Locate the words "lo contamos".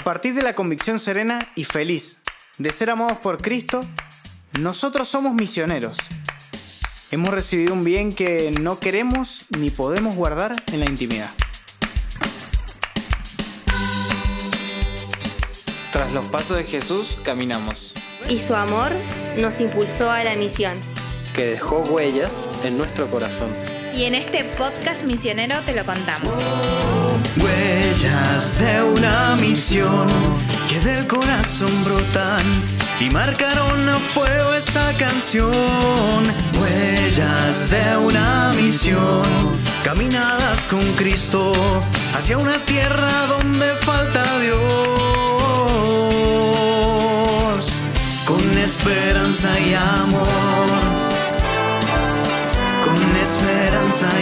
25.74-26.32